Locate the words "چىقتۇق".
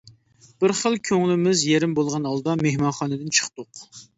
3.41-3.87